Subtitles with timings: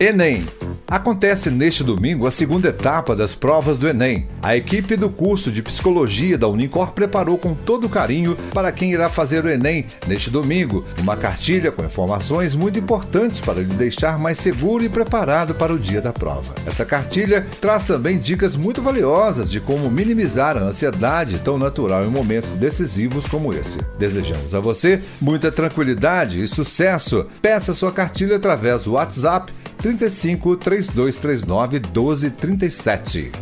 [0.00, 0.44] Enem
[0.90, 4.26] Acontece neste domingo a segunda etapa das provas do Enem.
[4.42, 9.10] A equipe do curso de Psicologia da Unicor preparou com todo carinho para quem irá
[9.10, 14.38] fazer o Enem neste domingo uma cartilha com informações muito importantes para lhe deixar mais
[14.38, 16.54] seguro e preparado para o dia da prova.
[16.64, 22.10] Essa cartilha traz também dicas muito valiosas de como minimizar a ansiedade tão natural em
[22.10, 23.78] momentos decisivos como esse.
[23.98, 27.26] Desejamos a você muita tranquilidade e sucesso.
[27.42, 33.32] Peça sua cartilha através do WhatsApp 35 3239 1237.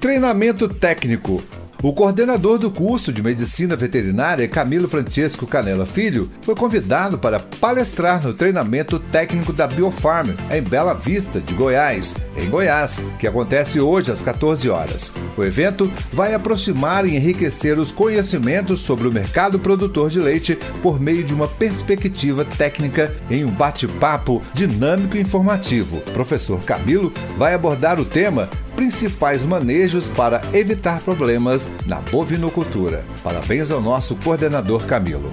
[0.00, 1.42] Treinamento técnico.
[1.80, 8.20] O coordenador do curso de Medicina Veterinária, Camilo Francesco Canela Filho, foi convidado para palestrar
[8.20, 14.10] no treinamento técnico da Biofarm, em Bela Vista, de Goiás, em Goiás, que acontece hoje
[14.10, 15.12] às 14 horas.
[15.36, 21.00] O evento vai aproximar e enriquecer os conhecimentos sobre o mercado produtor de leite por
[21.00, 25.98] meio de uma perspectiva técnica em um bate-papo dinâmico e informativo.
[25.98, 33.04] O professor Camilo vai abordar o tema principais manejos para evitar problemas na bovinocultura.
[33.24, 35.32] Parabéns ao nosso coordenador Camilo.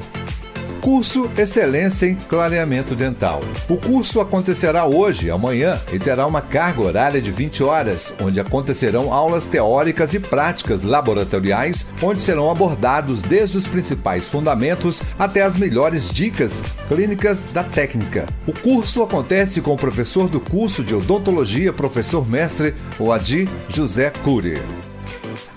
[0.85, 3.41] Curso Excelência em Clareamento Dental.
[3.67, 9.11] O curso acontecerá hoje, amanhã, e terá uma carga horária de 20 horas, onde acontecerão
[9.11, 16.07] aulas teóricas e práticas laboratoriais, onde serão abordados desde os principais fundamentos até as melhores
[16.07, 18.27] dicas clínicas da técnica.
[18.45, 24.61] O curso acontece com o professor do curso de odontologia, professor mestre Oadi José Cury.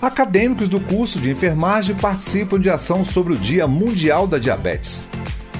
[0.01, 5.08] Acadêmicos do curso de enfermagem participam de ação sobre o Dia Mundial da Diabetes.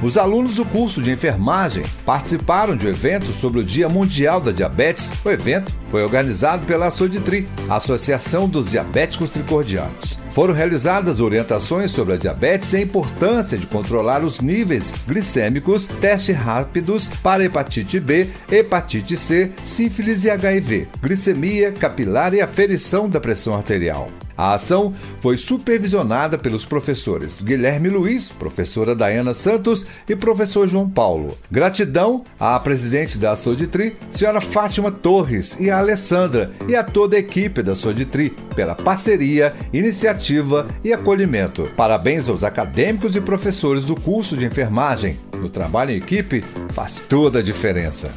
[0.01, 4.49] Os alunos do curso de enfermagem participaram de um evento sobre o Dia Mundial da
[4.49, 5.11] Diabetes.
[5.25, 10.17] O evento foi organizado pela Soditri, Associação dos Diabéticos Tricordianos.
[10.29, 16.35] Foram realizadas orientações sobre a diabetes e a importância de controlar os níveis glicêmicos, testes
[16.35, 23.53] rápidos para hepatite B, hepatite C, sífilis e HIV, glicemia capilar e aferição da pressão
[23.53, 24.09] arterial.
[24.39, 31.37] A ação foi supervisionada pelos professores Guilherme Luiz, professora Dayana Santos e professor João Paulo.
[31.51, 37.19] Gratidão à presidente da Soditri, senhora Fátima Torres, e à Alessandra e a toda a
[37.19, 41.69] equipe da Soditri pela parceria, iniciativa e acolhimento.
[41.75, 45.19] Parabéns aos acadêmicos e professores do curso de enfermagem.
[45.43, 48.09] O trabalho em equipe faz toda a diferença.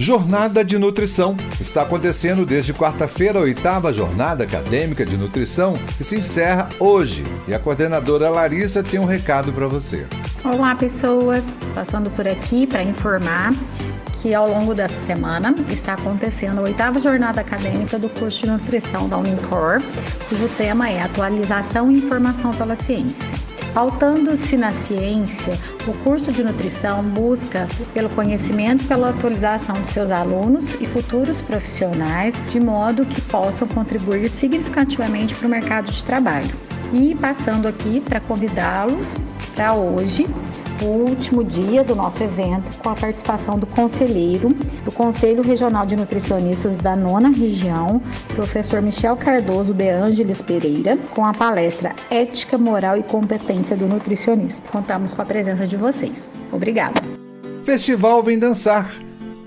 [0.00, 1.36] Jornada de Nutrição.
[1.60, 7.22] Está acontecendo desde quarta-feira a oitava jornada acadêmica de nutrição que se encerra hoje.
[7.46, 10.06] E a coordenadora Larissa tem um recado para você.
[10.42, 11.44] Olá, pessoas.
[11.74, 13.52] Passando por aqui para informar
[14.22, 19.06] que ao longo dessa semana está acontecendo a oitava jornada acadêmica do curso de nutrição
[19.06, 19.82] da Unicor,
[20.30, 23.49] cujo tema é Atualização e Informação pela Ciência.
[23.72, 25.56] Faltando-se na ciência,
[25.86, 32.34] o curso de nutrição busca pelo conhecimento pela atualização de seus alunos e futuros profissionais,
[32.48, 36.50] de modo que possam contribuir significativamente para o mercado de trabalho.
[36.92, 39.16] E passando aqui para convidá-los
[39.50, 40.26] para hoje,
[40.82, 44.48] o último dia do nosso evento, com a participação do conselheiro
[44.84, 48.00] do Conselho Regional de Nutricionistas da Nona Região,
[48.34, 54.62] professor Michel Cardoso de Ângeles Pereira, com a palestra Ética, Moral e Competência do Nutricionista.
[54.70, 56.30] Contamos com a presença de vocês.
[56.52, 57.00] Obrigada.
[57.62, 58.90] Festival Vem Dançar.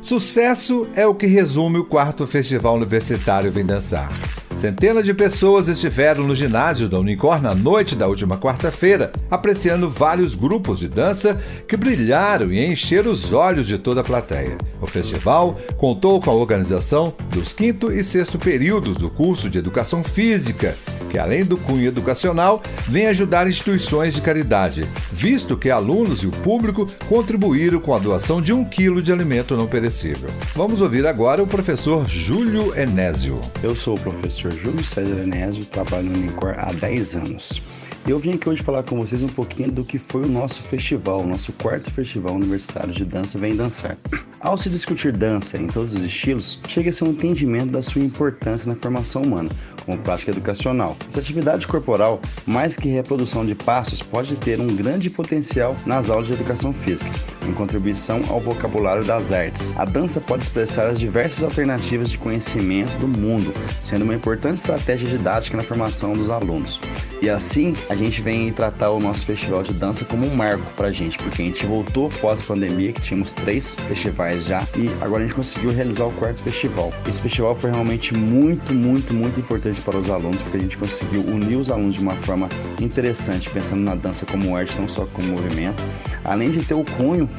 [0.01, 4.09] Sucesso é o que resume o quarto Festival Universitário Vem Dançar.
[4.55, 10.35] Centenas de pessoas estiveram no ginásio da Unicor na noite da última quarta-feira, apreciando vários
[10.35, 14.57] grupos de dança que brilharam e encheram os olhos de toda a plateia.
[14.81, 20.03] O festival contou com a organização dos quinto e sexto períodos do curso de Educação
[20.03, 20.77] Física,
[21.13, 24.81] que além do cunho educacional, vem ajudar instituições de caridade,
[25.11, 29.55] visto que alunos e o público contribuíram com a doação de um quilo de alimento
[29.55, 30.31] não perecível.
[30.55, 33.39] Vamos ouvir agora o professor Júlio Enésio.
[33.61, 37.61] Eu sou o professor Júlio César Enésio, trabalho no Unicor há 10 anos.
[38.05, 41.21] Eu vim aqui hoje falar com vocês um pouquinho do que foi o nosso festival,
[41.21, 43.97] o nosso quarto festival universitário de dança Vem Dançar.
[44.41, 48.67] Ao se discutir dança em todos os estilos, chega-se a um entendimento da sua importância
[48.67, 49.49] na formação humana,
[49.85, 50.97] como prática educacional.
[51.07, 56.27] Essa atividade corporal, mais que reprodução de passos, pode ter um grande potencial nas aulas
[56.27, 57.09] de educação física,
[57.47, 59.73] em contribuição ao vocabulário das artes.
[59.77, 65.07] A dança pode expressar as diversas alternativas de conhecimento do mundo, sendo uma importante estratégia
[65.07, 66.81] didática na formação dos alunos.
[67.23, 70.91] E assim, a gente vem tratar o nosso festival de dança como um marco pra
[70.91, 75.33] gente, porque a gente voltou pós-pandemia, que tínhamos três festivais já, e agora a gente
[75.33, 76.91] conseguiu realizar o quarto festival.
[77.07, 81.21] Esse festival foi realmente muito, muito, muito importante para os alunos, porque a gente conseguiu
[81.21, 82.49] unir os alunos de uma forma
[82.81, 85.81] interessante, pensando na dança como arte, não só como movimento,
[86.23, 87.29] além de ter o cunho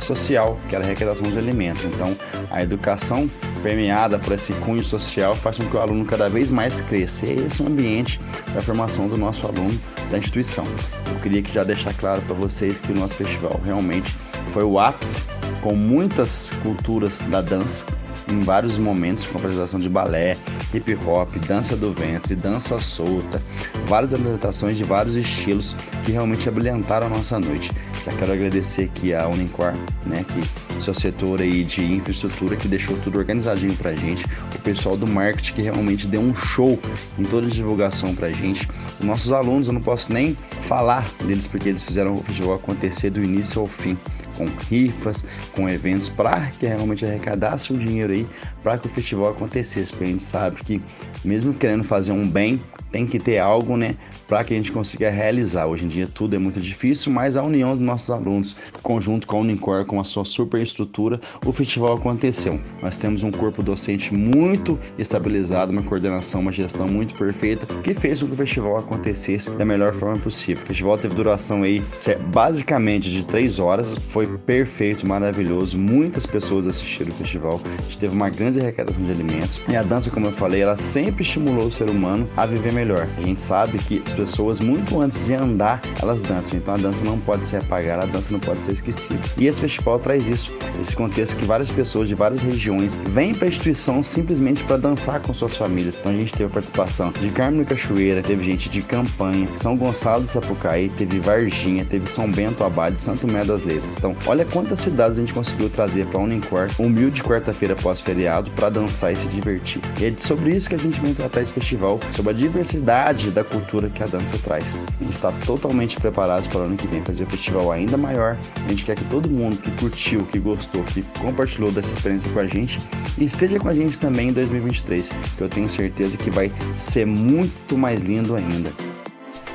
[0.00, 1.84] social, que era a arrecadação de alimentos.
[1.84, 2.16] Então,
[2.50, 3.30] a educação
[3.62, 7.26] permeada por esse cunho social faz com que o aluno cada vez mais cresça.
[7.26, 8.20] E é esse o ambiente
[8.54, 9.78] da formação do nosso aluno
[10.10, 10.66] da instituição.
[11.10, 14.14] Eu queria que já deixar claro para vocês que o nosso festival realmente
[14.52, 15.22] foi o ápice
[15.60, 17.84] com muitas culturas da dança
[18.32, 20.36] em vários momentos, com apresentação de balé,
[20.72, 23.42] hip hop, dança do ventre, dança solta,
[23.86, 27.70] várias apresentações de vários estilos que realmente abrilhantaram a nossa noite.
[28.04, 29.74] Já quero agradecer aqui a Unicor,
[30.04, 34.24] né, que seu setor aí de infraestrutura que deixou tudo organizadinho pra gente,
[34.54, 36.78] o pessoal do marketing que realmente deu um show
[37.18, 38.68] em toda a divulgação pra gente.
[38.98, 40.36] Os nossos alunos, eu não posso nem
[40.66, 43.96] falar deles porque eles fizeram o festival acontecer do início ao fim
[44.36, 48.26] com rifas, com eventos para que realmente arrecadasse o dinheiro aí
[48.62, 49.92] para que o festival acontecesse.
[49.92, 50.82] Porque a gente sabe que
[51.24, 52.60] mesmo querendo fazer um bem,
[52.92, 53.96] tem que ter algo, né,
[54.28, 55.66] para que a gente consiga realizar.
[55.66, 59.38] Hoje em dia tudo é muito difícil, mas a união dos nossos alunos, conjunto com
[59.38, 62.60] a Unicor, com a sua super estrutura, o festival aconteceu.
[62.82, 68.20] Nós temos um corpo docente muito estabilizado, uma coordenação, uma gestão muito perfeita, que fez
[68.20, 70.62] com que o festival acontecesse da melhor forma possível.
[70.62, 71.82] O festival teve duração aí
[72.30, 75.78] basicamente de três horas, foi perfeito, maravilhoso.
[75.78, 77.60] Muitas pessoas assistiram o festival.
[77.64, 79.60] A gente teve uma grande arrecadação de alimentos.
[79.68, 83.08] E a dança, como eu falei, ela sempre estimulou o ser humano a viver melhor.
[83.16, 86.58] A gente sabe que as pessoas, muito antes de andar, elas dançam.
[86.58, 89.20] Então a dança não pode ser apagada, a dança não pode ser esquecida.
[89.36, 93.46] E esse festival traz isso, esse contexto que várias pessoas de várias regiões vêm para
[93.46, 95.98] a instituição simplesmente para dançar com suas famílias.
[95.98, 100.24] Então a gente teve a participação de Carmo Cachoeira, teve gente de Campanha, São Gonçalo
[100.24, 103.96] de Sapucaí, teve Varginha, teve São Bento Abade, Santo Mé das Letras.
[103.96, 109.12] Então, olha quantas cidades a gente conseguiu trazer para Unicor, humilde quarta-feira pós-feriado, para dançar
[109.12, 109.80] e se divertir.
[110.00, 113.44] E é sobre isso que a gente vem tratar esse festival, sobre a diversidade da
[113.44, 114.64] cultura que a dança traz.
[115.00, 118.36] A gente está totalmente preparados para o ano que vem fazer um festival ainda maior.
[118.64, 122.40] A gente quer que todo mundo que curtiu, que gostou, que compartilhou dessa experiência com
[122.40, 122.78] a gente,
[123.18, 127.76] esteja com a gente também em 2023, que eu tenho certeza que vai ser muito
[127.76, 128.70] mais lindo ainda.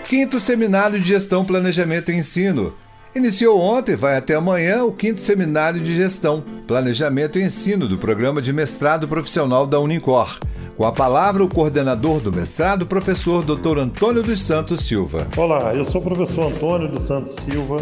[0.07, 2.73] Quinto Seminário de Gestão, Planejamento e Ensino.
[3.17, 8.43] Iniciou ontem, vai até amanhã, o quinto Seminário de Gestão, Planejamento e Ensino do Programa
[8.43, 10.37] de Mestrado Profissional da Unicor.
[10.77, 13.79] Com a palavra, o coordenador do mestrado, professor Dr.
[13.79, 15.27] Antônio dos Santos Silva.
[15.35, 17.77] Olá, eu sou o professor Antônio dos Santos Silva,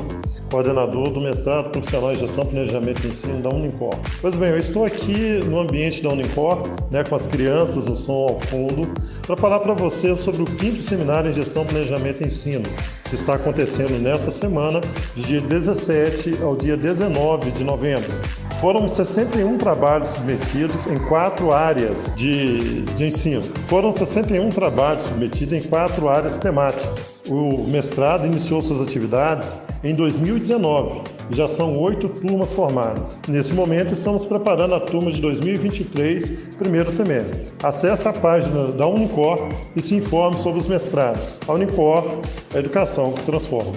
[0.50, 3.94] coordenador do mestrado profissional em Gestão, Planejamento e Ensino da Unicor.
[4.22, 8.30] Pois bem, eu estou aqui no ambiente da Unicor, né, com as crianças, o som
[8.30, 8.90] ao fundo,
[9.28, 12.64] para falar para vocês sobre o quinto seminário em Gestão, Planejamento e Ensino,
[13.10, 14.80] que está acontecendo nessa semana,
[15.14, 18.14] de dia 17 ao dia 19 de novembro.
[18.60, 23.44] Foram 61 trabalhos submetidos em quatro áreas de, de ensino.
[23.68, 27.22] Foram 61 trabalhos submetidos em quatro áreas temáticas.
[27.30, 33.20] O mestrado iniciou suas atividades em 2019 e já são oito turmas formadas.
[33.28, 37.52] Nesse momento, estamos preparando a turma de 2023, primeiro semestre.
[37.62, 41.40] Acesse a página da Unicor e se informe sobre os mestrados.
[41.48, 42.20] A Unicor,
[42.54, 43.74] a educação que transforma.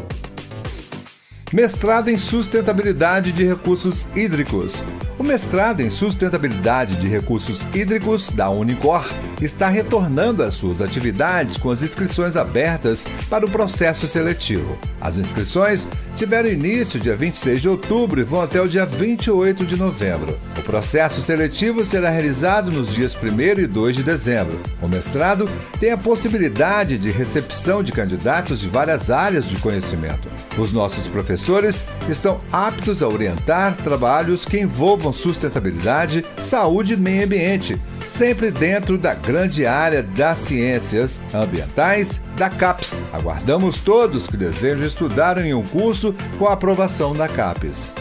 [1.52, 4.82] Mestrado em Sustentabilidade de Recursos Hídricos.
[5.18, 9.04] O mestrado em Sustentabilidade de Recursos Hídricos da Unicor
[9.42, 14.78] está retornando às suas atividades com as inscrições abertas para o processo seletivo.
[15.00, 19.76] As inscrições tiveram início dia 26 de outubro e vão até o dia 28 de
[19.76, 20.38] novembro.
[20.56, 24.60] O processo seletivo será realizado nos dias 1 e 2 de dezembro.
[24.80, 25.48] O mestrado
[25.80, 30.28] tem a possibilidade de recepção de candidatos de várias áreas de conhecimento.
[30.56, 37.80] Os nossos professores estão aptos a orientar trabalhos que envolvam sustentabilidade, saúde e meio ambiente,
[38.04, 42.98] sempre dentro da grande área das ciências ambientais da CAPES.
[43.12, 47.94] Aguardamos todos que desejam estudar em um curso com a aprovação da CAPES.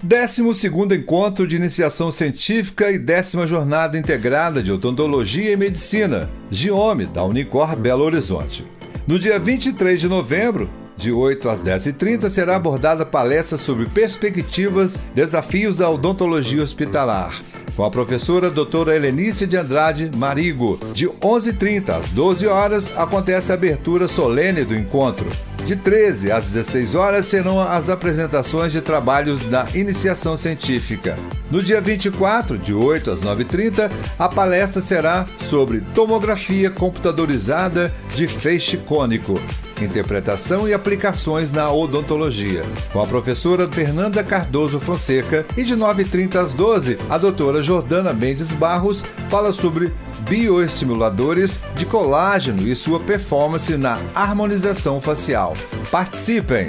[0.00, 7.24] 12 Encontro de Iniciação Científica e décima Jornada Integrada de Odontologia e Medicina, GIOME, da
[7.24, 8.64] Unicor Belo Horizonte.
[9.08, 15.78] No dia 23 de novembro, de 8 às 10h30, será abordada palestra sobre perspectivas, desafios
[15.78, 17.40] da odontologia hospitalar
[17.78, 20.80] com a professora doutora Helenice de Andrade Marigo.
[20.92, 25.28] De 11h30 às 12 horas acontece a abertura solene do encontro.
[25.64, 31.16] De 13 às 16 horas serão as apresentações de trabalhos da iniciação científica.
[31.52, 33.88] No dia 24, de 8 às 9h30,
[34.18, 39.40] a palestra será sobre tomografia computadorizada de feixe cônico
[39.84, 46.52] interpretação e aplicações na odontologia, com a professora Fernanda Cardoso Fonseca e de 9h30 às
[46.52, 49.92] 12 a doutora Jordana Mendes Barros fala sobre
[50.28, 55.54] bioestimuladores de colágeno e sua performance na harmonização facial.
[55.90, 56.68] Participem!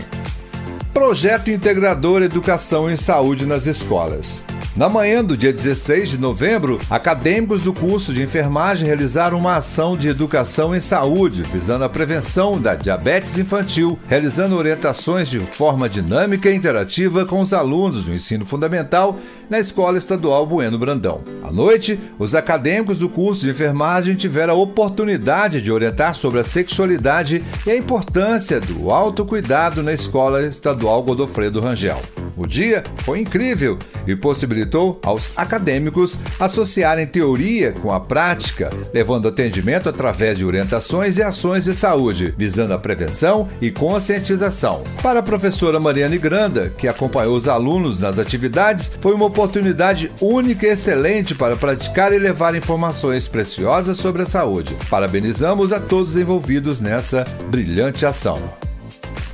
[0.93, 4.43] Projeto Integrador Educação em Saúde nas Escolas.
[4.75, 9.97] Na manhã do dia 16 de novembro, acadêmicos do curso de enfermagem realizaram uma ação
[9.97, 16.49] de educação em saúde, visando a prevenção da diabetes infantil, realizando orientações de forma dinâmica
[16.49, 19.17] e interativa com os alunos do ensino fundamental
[19.49, 21.23] na Escola Estadual Bueno Brandão.
[21.43, 26.43] À noite, os acadêmicos do curso de enfermagem tiveram a oportunidade de orientar sobre a
[26.43, 31.99] sexualidade e a importância do autocuidado na Escola Estadual Godofredo Rangel.
[32.39, 33.77] O dia foi incrível
[34.08, 41.22] e possibilitou aos acadêmicos associarem teoria com a prática, levando atendimento através de orientações e
[41.22, 44.84] ações de saúde, visando a prevenção e conscientização.
[45.03, 50.65] Para a professora Mariane Granda, que acompanhou os alunos nas atividades, foi uma oportunidade única
[50.65, 54.77] e excelente para praticar e levar informações preciosas sobre a saúde.
[54.89, 58.68] Parabenizamos a todos envolvidos nessa brilhante ação.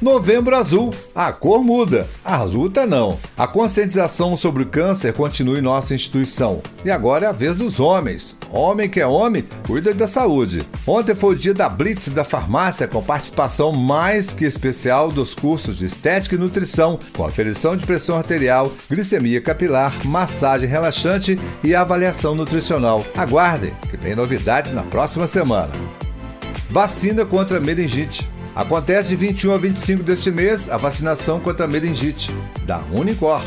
[0.02, 0.94] Novembro Azul.
[1.14, 3.18] A cor muda, a luta não.
[3.38, 6.62] A conscientização sobre o câncer continua em nossa instituição.
[6.84, 8.38] E agora é a vez dos homens.
[8.52, 10.68] Homem que é homem, cuida da saúde.
[10.86, 15.78] Ontem foi o dia da Blitz da farmácia com participação mais que especial dos cursos
[15.78, 22.36] de estética e nutrição, com aferição de pressão arterial, glicemia capilar, massagem relaxante e avaliação
[22.36, 23.04] nutricional.
[23.16, 25.72] Aguardem, que tem novidades na próxima semana.
[26.70, 28.35] Vacina contra meningite.
[28.56, 32.32] Acontece de 21 a 25 deste mês a vacinação contra a meningite,
[32.66, 33.42] da Unicor.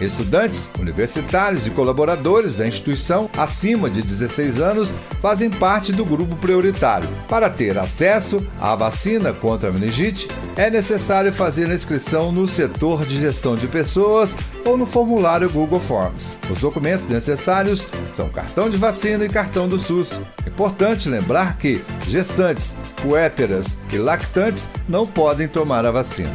[0.00, 7.08] Estudantes, universitários e colaboradores da instituição acima de 16 anos fazem parte do grupo prioritário.
[7.28, 13.04] Para ter acesso à vacina contra a meningite, é necessário fazer a inscrição no setor
[13.06, 16.38] de gestão de pessoas ou no formulário Google Forms.
[16.50, 20.20] Os documentos necessários são cartão de vacina e cartão do SUS.
[20.46, 26.34] Importante lembrar que gestantes, puérperas e lactantes não podem tomar a vacina.